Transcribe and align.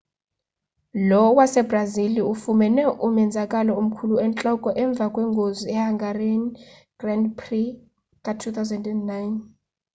lo 1.09 1.21
wasebrazili 1.37 2.19
ufumene 2.33 2.83
umenzakalo 3.07 3.71
omkhulu 3.81 4.15
entloko 4.25 4.67
emveni 4.83 5.13
kwengozi 5.13 5.65
yehungarian 5.75 6.43
grand 6.99 7.25
prix 7.39 7.69
ka-2009 8.25 9.09